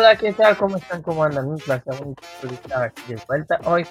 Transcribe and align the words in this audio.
Hola, 0.00 0.16
¿qué 0.16 0.32
tal? 0.32 0.56
¿Cómo 0.56 0.78
están? 0.78 1.02
¿Cómo 1.02 1.22
andan? 1.22 1.46
Un 1.46 1.58
placer, 1.58 1.94
gusto 2.02 2.46
estar 2.50 2.84
aquí 2.84 3.02
de 3.06 3.20
vuelta. 3.28 3.60
Hoy 3.66 3.86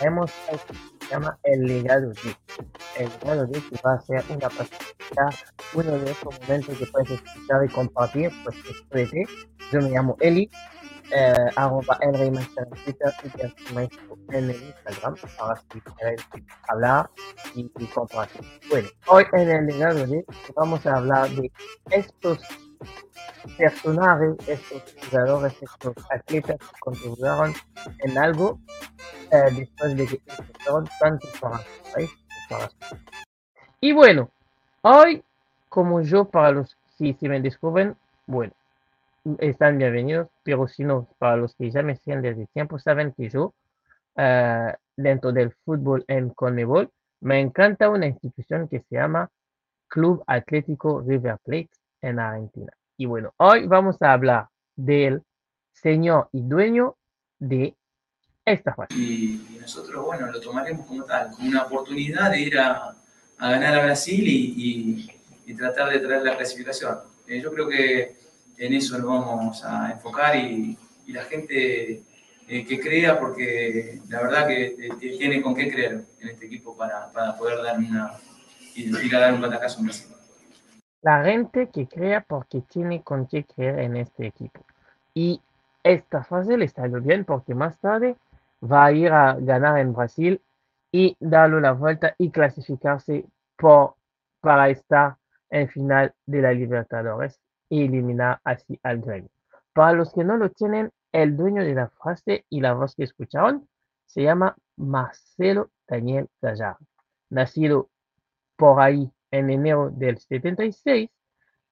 hemos 0.00 0.30
se 0.30 1.10
llama 1.10 1.38
El 1.42 1.66
Legado 1.66 2.08
de. 2.08 2.36
El 2.96 3.10
Legado 3.20 3.46
de 3.46 3.60
que 3.60 3.78
va 3.86 3.92
a 3.92 4.00
ser 4.00 4.24
una 4.30 4.48
práctica, 4.48 5.28
uno 5.74 5.90
de 5.90 6.10
esos 6.10 6.40
momentos 6.40 6.78
que 6.78 6.86
puedes 6.86 7.10
escuchar 7.10 7.66
y 7.66 7.68
compartir, 7.68 8.30
pues 8.44 8.56
estoy 8.96 9.26
Yo 9.70 9.80
me 9.82 9.90
llamo 9.90 10.16
Eli, 10.20 10.50
eh, 11.14 11.34
arroba 11.54 11.98
el 12.00 12.14
rey 12.14 12.30
maestro 12.30 12.64
en 12.64 12.84
Twitter 12.84 13.12
y 13.22 13.40
el 13.42 13.74
maestro 13.74 14.16
en 14.30 14.50
el 14.50 14.56
Instagram 14.56 15.16
para 15.38 15.56
si 15.70 15.82
queréis 15.98 16.26
hablar 16.68 17.10
y, 17.54 17.70
y 17.78 17.86
compartir. 17.88 18.40
Bueno, 18.70 18.88
hoy 19.06 19.26
en 19.34 19.50
el 19.50 19.66
Legado 19.66 20.06
de 20.06 20.24
vamos 20.56 20.86
a 20.86 20.96
hablar 20.96 21.28
de 21.28 21.52
estos 21.90 22.38
personajes, 23.56 24.36
estos 24.48 24.82
jugadores, 25.04 25.62
estos 25.62 25.94
atletas 26.10 26.56
contribuyeron 26.80 27.52
en 28.00 28.18
algo 28.18 28.58
eh, 29.30 29.50
después 29.56 29.96
de 29.96 30.06
que 30.06 30.20
empezaron 30.38 30.88
tanto 31.00 31.28
para 31.40 31.60
Y 33.80 33.92
bueno, 33.92 34.30
hoy, 34.82 35.22
como 35.68 36.02
yo, 36.02 36.24
para 36.24 36.52
los 36.52 36.76
si, 36.96 37.14
si 37.14 37.28
me 37.28 37.40
descubren, 37.40 37.96
bueno, 38.26 38.52
están 39.38 39.78
bienvenidos, 39.78 40.28
pero 40.42 40.68
si 40.68 40.84
no, 40.84 41.08
para 41.18 41.36
los 41.36 41.54
que 41.54 41.70
ya 41.70 41.82
me 41.82 41.96
siguen 41.96 42.22
desde 42.22 42.46
tiempo, 42.48 42.78
saben 42.78 43.12
que 43.12 43.28
yo, 43.28 43.54
uh, 44.16 44.72
dentro 44.96 45.32
del 45.32 45.52
fútbol 45.64 46.04
en 46.08 46.30
Conmebol, 46.30 46.90
me 47.20 47.40
encanta 47.40 47.88
una 47.88 48.06
institución 48.06 48.68
que 48.68 48.80
se 48.80 48.96
llama 48.96 49.30
Club 49.88 50.22
Atlético 50.26 51.00
River 51.00 51.38
Plate 51.44 51.70
en 52.02 52.18
Argentina. 52.18 52.72
Y 52.96 53.06
bueno, 53.06 53.32
hoy 53.38 53.66
vamos 53.66 53.96
a 54.00 54.12
hablar 54.12 54.48
del 54.76 55.22
señor 55.72 56.28
y 56.32 56.42
dueño 56.42 56.96
de 57.38 57.74
esta 58.44 58.74
fase. 58.74 58.94
Y 58.94 59.58
nosotros, 59.60 60.04
bueno, 60.04 60.30
lo 60.30 60.40
tomaremos 60.40 60.86
como 60.86 61.04
tal, 61.04 61.30
como 61.30 61.48
una 61.48 61.62
oportunidad 61.62 62.30
de 62.30 62.40
ir 62.40 62.58
a, 62.58 62.94
a 63.38 63.50
ganar 63.50 63.78
a 63.78 63.84
Brasil 63.84 64.26
y, 64.26 65.06
y, 65.46 65.50
y, 65.50 65.54
tratar 65.54 65.90
de 65.90 66.00
traer 66.00 66.22
la 66.22 66.36
clasificación. 66.36 66.98
Eh, 67.26 67.40
yo 67.40 67.52
creo 67.52 67.68
que 67.68 68.16
en 68.58 68.74
eso 68.74 68.98
nos 68.98 69.06
vamos 69.06 69.64
a 69.64 69.92
enfocar 69.92 70.36
y, 70.36 70.76
y 71.06 71.12
la 71.12 71.24
gente 71.24 72.02
eh, 72.48 72.66
que 72.66 72.80
crea, 72.80 73.18
porque 73.18 74.00
la 74.08 74.22
verdad 74.22 74.46
que, 74.46 74.64
eh, 74.66 75.16
tiene 75.18 75.40
con 75.40 75.54
qué 75.54 75.70
creer 75.70 76.04
en 76.20 76.28
este 76.28 76.46
equipo 76.46 76.76
para, 76.76 77.10
para 77.12 77.36
poder 77.36 77.62
dar 77.62 77.78
una, 77.78 78.12
ir, 78.74 79.16
a 79.16 79.20
dar 79.20 79.34
un 79.34 79.40
batacazo 79.40 79.78
en 79.78 79.86
Brasil 79.86 80.12
la 81.02 81.24
gente 81.24 81.68
que 81.68 81.86
crea 81.86 82.22
porque 82.22 82.62
tiene 82.62 83.02
con 83.02 83.26
qué 83.26 83.44
creer 83.44 83.80
en 83.80 83.96
este 83.96 84.26
equipo. 84.26 84.64
Y 85.12 85.40
esta 85.82 86.22
fase 86.22 86.56
le 86.56 86.68
salió 86.68 87.00
bien 87.00 87.24
porque 87.24 87.54
más 87.54 87.78
tarde 87.80 88.16
va 88.62 88.86
a 88.86 88.92
ir 88.92 89.12
a 89.12 89.34
ganar 89.34 89.78
en 89.78 89.92
Brasil 89.92 90.40
y 90.92 91.16
darle 91.18 91.60
la 91.60 91.72
vuelta 91.72 92.14
y 92.18 92.30
clasificarse 92.30 93.26
para 94.40 94.68
estar 94.68 95.16
en 95.50 95.68
final 95.68 96.14
de 96.26 96.42
la 96.42 96.52
Libertadores 96.52 97.40
y 97.68 97.84
eliminar 97.84 98.40
así 98.44 98.78
al 98.82 99.00
gremio. 99.00 99.30
Para 99.72 99.92
los 99.92 100.12
que 100.12 100.24
no 100.24 100.36
lo 100.36 100.50
tienen, 100.50 100.90
el 101.12 101.36
dueño 101.36 101.62
de 101.62 101.74
la 101.74 101.88
frase 101.88 102.44
y 102.48 102.60
la 102.60 102.74
voz 102.74 102.94
que 102.94 103.04
escucharon 103.04 103.68
se 104.06 104.22
llama 104.22 104.56
Marcelo 104.76 105.70
Daniel 105.88 106.28
Gallardo, 106.40 106.84
nacido 107.30 107.88
por 108.56 108.80
ahí 108.80 109.10
en 109.32 109.50
enero 109.50 109.90
del 109.90 110.18
76, 110.18 111.10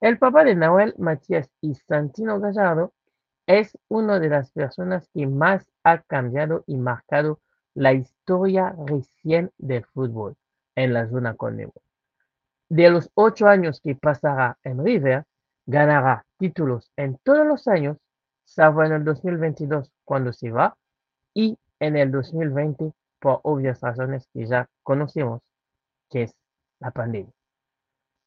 el 0.01 0.19
papá 0.19 0.45
de 0.45 0.57
Nahuel 0.57 0.95
Matías 0.99 1.49
y 1.61 1.75
Santino 1.75 2.41
Gallardo 2.41 2.93
es 3.47 3.79
una 3.89 4.19
de 4.19 4.31
las 4.31 4.51
personas 4.51 5.09
que 5.13 5.27
más 5.27 5.71
ha 5.85 5.99
cambiado 5.99 6.65
y 6.67 6.77
marcado 6.77 7.41
la 7.75 7.93
historia 7.93 8.75
recién 8.87 9.53
del 9.59 9.85
fútbol 9.85 10.37
en 10.75 10.95
la 10.95 11.09
zona 11.09 11.35
Conmebol. 11.35 11.83
De 12.69 12.89
los 12.91 13.11
ocho 13.15 13.47
años 13.47 13.81
que 13.81 13.95
pasará 13.95 14.59
en 14.63 14.83
River, 14.83 15.25
ganará 15.67 16.25
títulos 16.39 16.91
en 16.97 17.19
todos 17.23 17.47
los 17.47 17.69
años, 17.69 17.99
salvo 18.45 18.85
en 18.85 18.93
el 18.93 19.05
2022 19.05 19.93
cuando 20.05 20.33
se 20.33 20.51
va 20.51 20.77
y 21.35 21.59
en 21.79 21.97
el 21.97 22.11
2020 22.11 22.93
por 23.19 23.41
obvias 23.43 23.81
razones 23.81 24.29
que 24.33 24.47
ya 24.47 24.69
conocemos, 24.83 25.43
que 26.09 26.23
es 26.23 26.35
la 26.79 26.91
pandemia. 26.91 27.40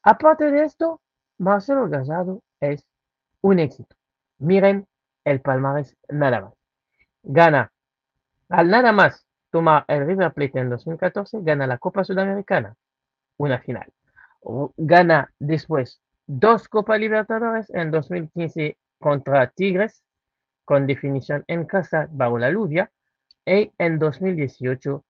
Aparte 0.06 0.50
de 0.50 0.64
esto, 0.64 1.00
Marcelo 1.38 1.88
Gallardo 1.88 2.42
es 2.60 2.86
un 3.40 3.58
éxito. 3.58 3.96
Miren 4.36 4.86
el 5.24 5.40
palmarés 5.40 5.96
nada 6.10 6.42
más. 6.42 6.52
Gana, 7.22 7.72
al 8.50 8.68
nada 8.68 8.92
más 8.92 9.26
tomar 9.50 9.86
el 9.88 10.06
River 10.06 10.34
Plate 10.34 10.58
en 10.58 10.68
2014, 10.68 11.38
gana 11.40 11.66
la 11.66 11.78
Copa 11.78 12.04
Sudamericana, 12.04 12.76
una 13.38 13.60
final. 13.60 13.90
Gana 14.76 15.32
después 15.38 16.02
dos 16.26 16.68
Copas 16.68 17.00
Libertadores 17.00 17.70
en 17.70 17.90
2015 17.90 18.76
contra 18.98 19.48
Tigres, 19.52 20.04
con 20.66 20.86
definición 20.86 21.44
en 21.46 21.64
casa 21.64 22.08
bajo 22.10 22.38
la 22.38 22.50
lluvia, 22.50 22.90
y 23.46 23.72
en 23.78 23.98
2018 23.98 25.02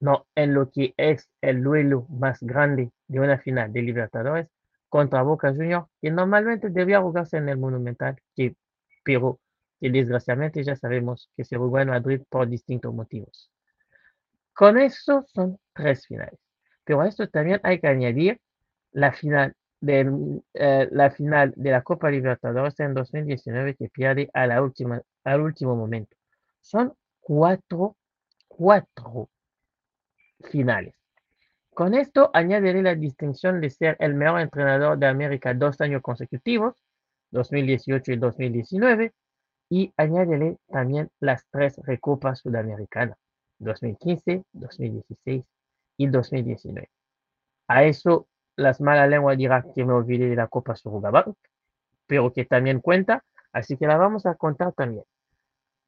no, 0.00 0.26
en 0.34 0.52
lo 0.52 0.70
que 0.70 0.92
es 0.98 1.30
el 1.40 1.62
duelo 1.62 2.06
más 2.10 2.42
grande 2.42 2.92
de 3.08 3.20
una 3.20 3.38
final 3.38 3.72
de 3.72 3.82
Libertadores 3.82 4.48
contra 4.88 5.22
Boca 5.22 5.50
Juniors, 5.50 5.86
que 6.00 6.10
normalmente 6.10 6.70
debía 6.70 7.00
jugarse 7.00 7.36
en 7.38 7.48
el 7.48 7.58
Monumental, 7.58 8.16
que, 8.34 8.54
pero 9.04 9.40
que 9.80 9.90
desgraciadamente 9.90 10.62
ya 10.64 10.76
sabemos 10.76 11.30
que 11.36 11.44
se 11.44 11.56
jugó 11.56 11.80
en 11.80 11.88
Madrid 11.88 12.22
por 12.28 12.48
distintos 12.48 12.94
motivos. 12.94 13.50
Con 14.54 14.78
eso 14.78 15.24
son 15.28 15.58
tres 15.72 16.06
finales. 16.06 16.38
Pero 16.84 17.00
a 17.00 17.08
esto 17.08 17.28
también 17.28 17.60
hay 17.62 17.80
que 17.80 17.86
añadir 17.86 18.40
la 18.92 19.12
final 19.12 19.54
de, 19.80 20.10
eh, 20.54 20.88
la 20.90 21.10
final 21.10 21.52
de 21.56 21.70
la 21.70 21.82
Copa 21.82 22.10
Libertadores 22.10 22.78
en 22.80 22.94
2019 22.94 23.76
que 23.76 23.88
pierde 23.88 24.30
a 24.32 24.46
la 24.46 24.62
última, 24.62 25.00
al 25.24 25.40
último 25.42 25.76
momento. 25.76 26.16
Son 26.60 26.92
cuatro, 27.20 27.96
cuatro 28.48 29.28
finales. 30.50 30.97
Con 31.78 31.94
esto 31.94 32.32
añadiré 32.34 32.82
la 32.82 32.96
distinción 32.96 33.60
de 33.60 33.70
ser 33.70 33.96
el 34.00 34.12
mejor 34.14 34.40
entrenador 34.40 34.98
de 34.98 35.06
América 35.06 35.54
dos 35.54 35.80
años 35.80 36.02
consecutivos, 36.02 36.74
2018 37.30 38.14
y 38.14 38.16
2019, 38.16 39.14
y 39.70 39.92
añadiré 39.96 40.56
también 40.66 41.08
las 41.20 41.46
tres 41.52 41.78
recopas 41.86 42.40
sudamericanas, 42.40 43.16
2015, 43.60 44.42
2016 44.54 45.44
y 45.98 46.06
2019. 46.08 46.90
A 47.68 47.84
eso 47.84 48.26
las 48.56 48.80
malas 48.80 49.08
lenguas 49.08 49.38
dirán 49.38 49.72
que 49.72 49.84
me 49.84 49.92
olvidé 49.92 50.28
de 50.28 50.34
la 50.34 50.48
Copa 50.48 50.74
Surugabank, 50.74 51.36
pero 52.08 52.32
que 52.32 52.44
también 52.44 52.80
cuenta, 52.80 53.22
así 53.52 53.76
que 53.76 53.86
la 53.86 53.96
vamos 53.96 54.26
a 54.26 54.34
contar 54.34 54.72
también. 54.72 55.04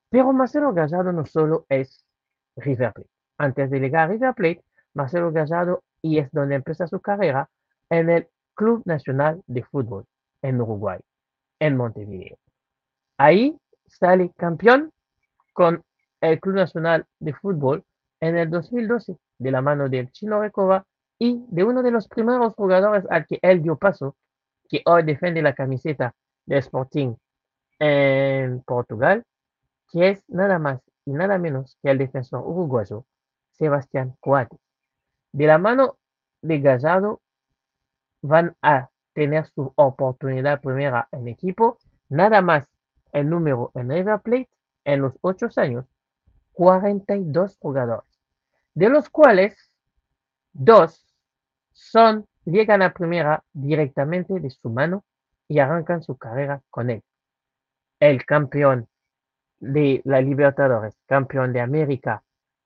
Pero 0.08 0.32
Marcelo 0.32 0.72
Gallardo 0.72 1.10
no 1.10 1.26
solo 1.26 1.66
es 1.68 2.06
River 2.54 2.92
Plate 2.92 3.10
antes 3.40 3.70
de 3.70 3.80
llegar 3.80 4.02
a 4.02 4.12
River 4.12 4.34
Plate, 4.34 4.62
Marcelo 4.94 5.32
Gallardo 5.32 5.82
y 6.02 6.18
es 6.18 6.30
donde 6.32 6.56
empieza 6.56 6.86
su 6.86 7.00
carrera 7.00 7.48
en 7.88 8.10
el 8.10 8.28
Club 8.54 8.82
Nacional 8.84 9.42
de 9.46 9.62
Fútbol 9.64 10.04
en 10.42 10.60
Uruguay, 10.60 11.00
en 11.58 11.76
Montevideo. 11.76 12.36
Ahí 13.18 13.56
sale 13.86 14.32
campeón 14.36 14.92
con 15.52 15.82
el 16.20 16.40
Club 16.40 16.56
Nacional 16.56 17.06
de 17.18 17.34
Fútbol 17.34 17.84
en 18.20 18.36
el 18.36 18.50
2012 18.50 19.16
de 19.38 19.50
la 19.50 19.62
mano 19.62 19.88
del 19.88 20.10
Chino 20.12 20.40
Recoba 20.40 20.84
y 21.18 21.44
de 21.48 21.64
uno 21.64 21.82
de 21.82 21.90
los 21.90 22.08
primeros 22.08 22.54
jugadores 22.54 23.04
al 23.10 23.26
que 23.26 23.38
él 23.42 23.62
dio 23.62 23.76
paso, 23.76 24.16
que 24.68 24.82
hoy 24.86 25.02
defiende 25.02 25.42
la 25.42 25.54
camiseta 25.54 26.14
de 26.46 26.58
Sporting 26.58 27.14
en 27.78 28.62
Portugal, 28.62 29.24
que 29.90 30.10
es 30.10 30.24
nada 30.28 30.58
más 30.58 30.80
y 31.04 31.12
nada 31.12 31.38
menos 31.38 31.76
que 31.82 31.90
el 31.90 31.98
defensor 31.98 32.42
uruguayo 32.46 33.04
Sebastián 33.52 34.16
Coates. 34.20 34.69
De 35.32 35.46
la 35.46 35.58
mano 35.58 35.96
de 36.42 36.60
Gallardo 36.60 37.20
van 38.22 38.56
a 38.62 38.90
tener 39.12 39.46
su 39.46 39.72
oportunidad 39.76 40.60
primera 40.60 41.08
en 41.12 41.28
equipo, 41.28 41.78
nada 42.08 42.42
más 42.42 42.66
el 43.12 43.28
número 43.28 43.70
en 43.74 43.90
River 43.90 44.20
Plate 44.20 44.48
en 44.84 45.02
los 45.02 45.14
ocho 45.20 45.48
años, 45.56 45.86
42 46.52 47.56
jugadores, 47.58 48.08
de 48.74 48.88
los 48.88 49.08
cuales 49.08 49.56
dos 50.52 51.14
son, 51.72 52.26
llegan 52.44 52.82
a 52.82 52.92
primera 52.92 53.44
directamente 53.52 54.40
de 54.40 54.50
su 54.50 54.70
mano 54.70 55.04
y 55.48 55.58
arrancan 55.58 56.02
su 56.02 56.16
carrera 56.16 56.62
con 56.70 56.90
él. 56.90 57.02
El 58.00 58.24
campeón 58.24 58.88
de 59.58 60.00
la 60.04 60.20
Libertadores, 60.20 60.96
campeón 61.06 61.52
de 61.52 61.60
América, 61.60 62.22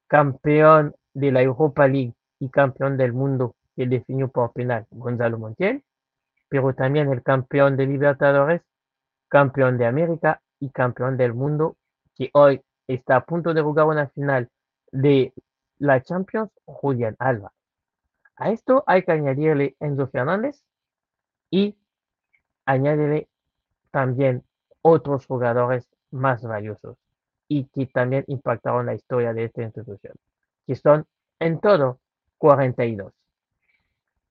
campeón 0.06 0.94
de 1.12 1.32
la 1.32 1.42
Europa 1.42 1.88
League 1.88 2.14
y 2.44 2.50
campeón 2.50 2.98
del 2.98 3.14
mundo 3.14 3.56
que 3.74 3.86
definió 3.86 4.28
por 4.28 4.52
penal 4.52 4.86
Gonzalo 4.90 5.38
Montiel, 5.38 5.82
pero 6.48 6.74
también 6.74 7.10
el 7.10 7.22
campeón 7.22 7.76
de 7.76 7.86
Libertadores, 7.86 8.60
campeón 9.28 9.78
de 9.78 9.86
América 9.86 10.42
y 10.60 10.68
campeón 10.68 11.16
del 11.16 11.32
mundo, 11.32 11.76
que 12.14 12.28
hoy 12.34 12.60
está 12.86 13.16
a 13.16 13.24
punto 13.24 13.54
de 13.54 13.62
jugar 13.62 13.86
una 13.86 14.08
final 14.08 14.50
de 14.92 15.32
la 15.78 16.02
Champions, 16.02 16.50
Julián 16.66 17.16
Alba. 17.18 17.50
A 18.36 18.50
esto 18.50 18.84
hay 18.86 19.02
que 19.04 19.12
añadirle 19.12 19.74
Enzo 19.80 20.06
Fernández 20.08 20.62
y 21.50 21.78
añadirle 22.66 23.28
también 23.90 24.44
otros 24.82 25.26
jugadores 25.26 25.88
más 26.10 26.42
valiosos 26.42 26.98
y 27.48 27.64
que 27.68 27.86
también 27.86 28.24
impactaron 28.26 28.84
la 28.84 28.94
historia 28.94 29.32
de 29.32 29.44
esta 29.44 29.62
institución, 29.62 30.14
que 30.66 30.74
son 30.74 31.06
en 31.38 31.58
todo 31.60 32.00
42. 32.38 33.12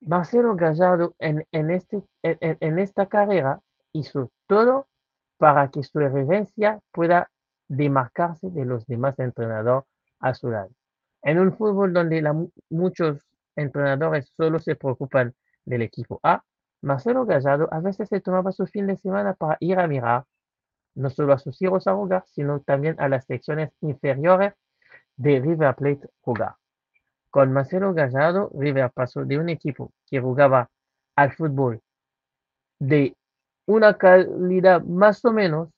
Marcelo 0.02 0.56
Gallardo 0.56 1.16
en, 1.20 1.46
en, 1.52 1.72
este, 1.72 2.04
en, 2.24 2.58
en 2.60 2.80
esta 2.80 3.06
carrera 3.08 3.62
hizo 3.94 4.32
todo 4.48 4.88
para 5.38 5.70
que 5.70 5.84
su 5.84 6.00
herencia 6.00 6.80
pueda 6.92 7.30
demarcarse 7.68 8.50
de 8.50 8.66
los 8.66 8.86
demás 8.86 9.18
entrenadores 9.20 9.88
a 10.20 10.34
su 10.34 10.50
lado. 10.50 10.70
En 11.22 11.40
un 11.40 11.56
fútbol 11.56 11.94
donde 11.94 12.22
muchos 12.70 13.20
entrenadores 13.56 14.32
solo 14.36 14.60
se 14.60 14.76
preocupan 14.76 15.34
del 15.66 15.82
equipo 15.82 16.20
A, 16.24 16.44
Marcelo 16.82 17.26
Gallardo 17.26 17.70
a 17.72 17.80
veces 17.80 18.10
se 18.10 18.20
tomaba 18.20 18.52
su 18.52 18.68
fin 18.68 18.88
de 18.88 18.98
semana 18.98 19.34
para 19.34 19.58
ir 19.62 19.80
a 19.80 19.88
mirar 19.88 20.26
no 20.96 21.10
solo 21.10 21.34
a 21.34 21.40
sus 21.40 21.62
hijos 21.62 21.88
a 21.88 21.96
jugar, 21.96 22.24
sino 22.28 22.60
también 22.60 22.96
a 23.00 23.08
las 23.08 23.26
secciones 23.26 23.72
inferiores 23.82 24.54
de 25.16 25.40
River 25.40 25.76
Plate 25.76 26.10
jugar. 26.22 26.56
Con 27.34 27.52
Marcelo 27.52 27.96
Gallardo, 27.96 28.52
River 28.54 28.92
pasó 28.92 29.26
de 29.26 29.40
un 29.40 29.50
equipo 29.50 29.92
que 30.06 30.22
jugaba 30.22 30.70
al 31.16 31.34
fútbol 31.34 31.82
de 32.78 33.18
una 33.66 33.98
calidad 33.98 34.84
más 34.84 35.26
o 35.26 35.34
menos 35.34 35.70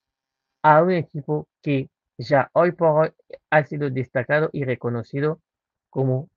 a 0.62 0.84
un 0.84 0.92
equipo 0.92 1.48
que 1.62 1.90
ya 2.18 2.50
hoy 2.52 2.74
por 2.74 2.90
hoy 2.90 3.10
ha 3.52 3.64
sido 3.64 3.90
destacado 3.90 4.50
y 4.52 4.66
reconocido 4.66 5.40
como 5.90 6.28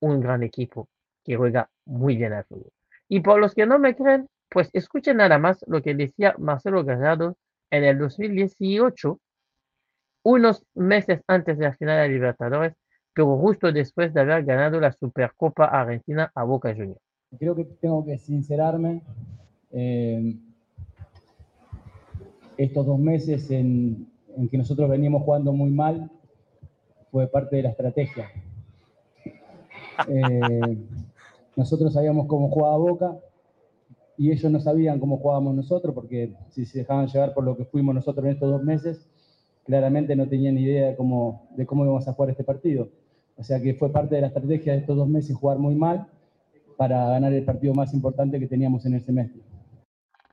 un 0.00 0.20
gran 0.20 0.42
equipo 0.42 0.90
que 1.24 1.36
juega 1.36 1.70
muy 1.86 2.18
bien 2.18 2.34
al 2.34 2.44
fútbol. 2.44 2.70
Y 3.08 3.20
por 3.20 3.40
los 3.40 3.54
que 3.54 3.64
no 3.64 3.78
me 3.78 3.96
creen, 3.96 4.28
pues 4.50 4.68
escuchen 4.74 5.16
nada 5.16 5.38
más 5.38 5.64
lo 5.66 5.80
que 5.80 5.94
decía 5.94 6.34
Marcelo 6.36 6.84
Gallardo 6.84 7.38
en 7.70 7.82
el 7.82 7.98
2018, 7.98 9.18
unos 10.24 10.66
meses 10.74 11.22
antes 11.28 11.56
de 11.56 11.64
la 11.64 11.74
final 11.76 12.02
de 12.02 12.12
Libertadores, 12.12 12.74
pero 13.16 13.38
justo 13.38 13.72
después 13.72 14.12
de 14.12 14.20
haber 14.20 14.44
ganado 14.44 14.78
la 14.78 14.92
Supercopa 14.92 15.64
Argentina 15.64 16.30
a 16.34 16.44
Boca 16.44 16.74
Juniors. 16.74 17.00
Creo 17.38 17.54
que 17.54 17.64
tengo 17.64 18.04
que 18.04 18.18
sincerarme. 18.18 19.00
Eh, 19.72 20.36
estos 22.58 22.84
dos 22.84 22.98
meses 22.98 23.50
en, 23.50 24.06
que 24.50 24.58
nosotros 24.58 24.90
veníamos 24.90 25.22
jugando 25.22 25.54
muy 25.54 25.70
mal 25.70 26.10
fue 27.10 27.26
parte 27.26 27.56
de 27.56 27.62
la 27.62 27.70
estrategia. 27.70 28.28
Eh, 30.08 30.78
nosotros 31.56 31.94
sabíamos 31.94 32.26
cómo 32.26 32.50
jugaba 32.50 32.76
Boca 32.76 33.16
y 34.18 34.30
ellos 34.30 34.52
no 34.52 34.60
sabían 34.60 35.00
cómo 35.00 35.16
jugábamos 35.16 35.54
nosotros 35.54 35.94
porque 35.94 36.34
si 36.50 36.66
se 36.66 36.80
dejaban 36.80 37.06
llevar 37.06 37.32
por 37.32 37.44
lo 37.44 37.56
que 37.56 37.64
fuimos 37.64 37.94
nosotros 37.94 38.26
en 38.26 38.32
estos 38.32 38.50
dos 38.50 38.62
meses, 38.62 39.08
claramente 39.64 40.14
no 40.14 40.28
tenían 40.28 40.58
idea 40.58 40.88
de 40.88 40.96
cómo, 40.96 41.48
de 41.56 41.64
cómo 41.64 41.86
íbamos 41.86 42.06
a 42.06 42.12
jugar 42.12 42.28
este 42.28 42.44
partido. 42.44 42.90
O 43.36 43.42
sea 43.42 43.60
que 43.60 43.74
fue 43.74 43.92
parte 43.92 44.14
de 44.14 44.22
la 44.22 44.26
estrategia 44.28 44.72
de 44.72 44.78
estos 44.80 44.96
dos 44.96 45.08
meses 45.08 45.36
jugar 45.36 45.58
muy 45.58 45.74
mal 45.74 46.06
para 46.76 47.06
ganar 47.08 47.32
el 47.32 47.44
partido 47.44 47.74
más 47.74 47.92
importante 47.94 48.38
que 48.38 48.46
teníamos 48.46 48.84
en 48.86 48.94
el 48.94 49.02
semestre. 49.02 49.42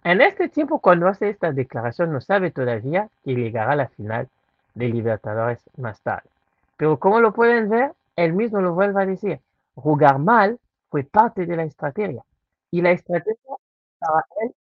En 0.03 0.21
este 0.21 0.49
tiempo, 0.49 0.79
cuando 0.79 1.07
hace 1.07 1.29
esta 1.29 1.51
declaración, 1.51 2.11
no 2.11 2.19
sabe 2.19 2.51
todavía 2.51 3.09
que 3.23 3.35
llegará 3.35 3.71
a 3.71 3.77
la 3.77 3.87
final 3.87 4.27
de 4.75 4.89
Libertadores 4.89 5.59
más 5.77 6.01
tarde. 6.01 6.29
Pero 6.75 6.99
como 6.99 7.21
lo 7.21 7.33
pueden 7.33 7.69
ver, 7.69 7.93
él 8.15 8.33
mismo 8.33 8.59
lo 8.59 8.73
vuelve 8.73 9.01
a 9.01 9.05
decir. 9.05 9.39
Jugar 9.75 10.19
mal 10.19 10.59
fue 10.89 11.03
parte 11.03 11.45
de 11.45 11.55
la 11.55 11.63
estrategia. 11.63 12.23
Y 12.71 12.81
la 12.81 12.91
estrategia 12.91 13.55
para 13.99 14.25
él 14.41 14.53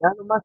era 0.00 0.14
más 0.24 0.42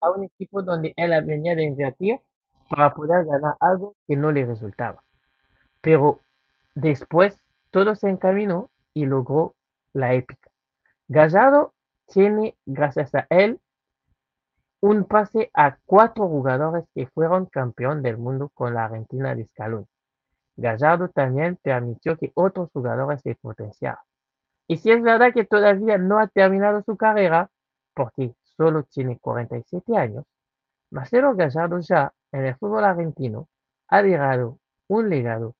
a 0.00 0.10
un 0.10 0.24
equipo 0.24 0.62
donde 0.62 0.92
él 0.96 1.24
venía 1.24 1.54
de 1.54 1.64
invertir 1.64 2.20
para 2.68 2.94
poder 2.94 3.24
ganar 3.24 3.56
algo 3.60 3.94
que 4.06 4.16
no 4.16 4.30
le 4.30 4.46
resultaba. 4.46 5.02
Pero 5.80 6.20
después 6.80 7.38
todo 7.70 7.94
se 7.94 8.08
encaminó 8.08 8.70
y 8.94 9.06
logró 9.06 9.54
la 9.92 10.14
épica. 10.14 10.50
Gallardo 11.08 11.74
tiene, 12.06 12.56
gracias 12.66 13.14
a 13.14 13.26
él, 13.30 13.60
un 14.80 15.04
pase 15.04 15.50
a 15.54 15.76
cuatro 15.84 16.26
jugadores 16.28 16.84
que 16.94 17.06
fueron 17.08 17.46
campeón 17.46 18.02
del 18.02 18.16
mundo 18.16 18.50
con 18.54 18.74
la 18.74 18.86
Argentina 18.86 19.34
de 19.34 19.46
Scaloni. 19.46 19.86
Gallardo 20.56 21.08
también 21.08 21.56
permitió 21.62 22.16
que 22.16 22.32
otros 22.34 22.70
jugadores 22.72 23.20
se 23.22 23.34
potenciaran. 23.34 24.02
Y 24.66 24.78
si 24.78 24.90
es 24.90 25.02
verdad 25.02 25.32
que 25.34 25.44
todavía 25.44 25.98
no 25.98 26.18
ha 26.18 26.28
terminado 26.28 26.82
su 26.82 26.96
carrera, 26.96 27.50
porque 27.94 28.34
solo 28.56 28.84
tiene 28.84 29.18
47 29.18 29.96
años, 29.96 30.24
Marcelo 30.90 31.34
Gallardo 31.34 31.80
ya 31.80 32.12
en 32.32 32.46
el 32.46 32.56
fútbol 32.56 32.84
argentino 32.84 33.48
ha 33.88 34.02
dejado 34.02 34.58
un 34.88 35.08
legado 35.08 35.54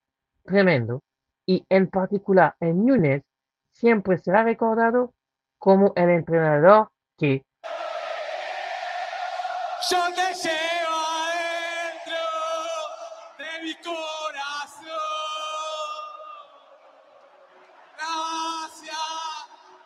tremendo 0.45 1.03
y 1.51 1.67
en 1.69 1.91
particular 1.91 2.55
en 2.61 2.87
Núñez 2.87 3.25
siempre 3.73 4.19
será 4.19 4.45
recordado 4.45 5.13
como 5.59 5.93
el 5.97 6.11
entrenador 6.11 6.93
que 7.19 7.43
Yo 9.91 9.99
te 10.15 10.33
llevo 10.43 10.97
adentro 11.27 12.23
de 13.37 13.63
mi 13.65 13.75
corazón. 13.83 14.95
Gracias 17.99 19.11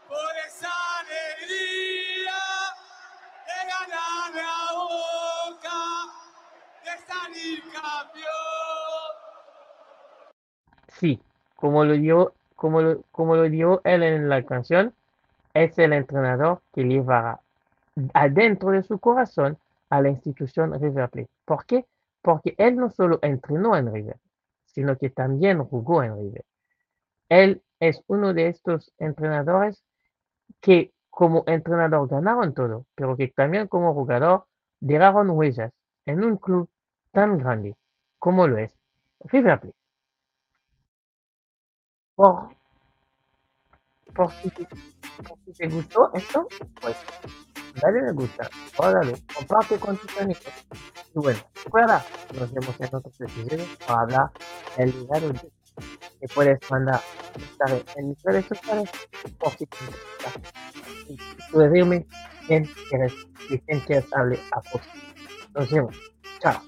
por 0.06 0.32
esa 0.46 0.74
alegría 1.00 2.42
de 3.48 3.58
ganarme 3.72 4.42
a 4.42 4.72
boca, 4.74 5.80
de 6.84 6.94
salir 7.06 7.62
campeón. 7.72 8.44
sí, 11.00 11.20
como 11.64 11.82
lo 11.86 11.94
dio, 11.94 12.34
como 12.56 13.02
como 13.10 13.36
lo 13.36 13.44
dio 13.44 13.80
él 13.84 14.02
en 14.02 14.28
la 14.28 14.42
canción, 14.42 14.92
es 15.54 15.78
el 15.78 15.94
entrenador 15.94 16.60
que 16.74 16.84
llevará 16.84 17.40
adentro 18.12 18.72
de 18.72 18.82
su 18.82 18.98
corazón 18.98 19.56
a 19.88 20.02
la 20.02 20.10
institución 20.10 20.78
River 20.78 21.08
Plate. 21.08 21.30
¿Por 21.46 21.64
qué? 21.64 21.86
Porque 22.20 22.54
él 22.58 22.76
no 22.76 22.90
solo 22.90 23.18
entrenó 23.22 23.78
en 23.78 23.90
River, 23.90 24.18
sino 24.66 24.98
que 24.98 25.08
también 25.08 25.64
jugó 25.64 26.02
en 26.02 26.18
River. 26.18 26.44
Él 27.30 27.62
es 27.80 28.02
uno 28.08 28.34
de 28.34 28.48
estos 28.48 28.92
entrenadores 28.98 29.82
que 30.60 30.92
como 31.08 31.44
entrenador 31.46 32.10
ganaron 32.10 32.52
todo, 32.52 32.84
pero 32.94 33.16
que 33.16 33.28
también 33.28 33.68
como 33.68 33.94
jugador 33.94 34.44
dejaron 34.80 35.30
huellas 35.30 35.72
en 36.04 36.24
un 36.24 36.36
club 36.36 36.68
tan 37.10 37.38
grande 37.38 37.74
como 38.18 38.46
lo 38.46 38.58
es 38.58 38.74
River 39.20 39.60
Plate. 39.60 39.83
Por, 42.16 42.54
si, 44.42 44.50
te, 44.50 44.66
por 44.66 45.38
si 45.44 45.52
te 45.52 45.68
gustó 45.68 46.12
esto, 46.14 46.46
pues 46.80 46.96
dale 47.82 48.02
me 48.02 48.12
gusta, 48.12 48.48
o 48.76 48.90
dale, 48.90 49.14
comparte 49.34 49.78
con 49.78 49.96
tus 49.96 50.18
amigos. 50.18 50.44
Y 51.14 51.18
bueno, 51.18 51.40
recuerda, 51.64 52.04
nos 52.38 52.52
vemos 52.52 52.80
en 52.80 52.94
otros 52.94 53.20
episodios 53.20 53.68
para 53.86 54.00
hablar 54.02 54.30
del 54.76 55.00
legado 55.00 55.28
de 55.32 55.52
que 56.20 56.28
puedes 56.34 56.58
mandar 56.70 57.00
en 57.96 58.08
mis 58.08 58.22
redes 58.22 58.46
sociales 58.46 58.90
por 59.38 59.50
si 59.56 59.66
te 59.66 59.76
interesa. 59.84 60.40
Y 61.08 61.16
tú 61.50 61.58
decirme 61.58 62.06
quién 62.46 62.64
quieres 62.88 63.12
y 63.50 63.58
quién 63.58 63.80
quieres 63.80 64.06
hable 64.14 64.38
a 64.52 64.60
vos. 64.72 64.82
Nos 65.54 65.70
vemos. 65.70 65.96
Chao. 66.40 66.62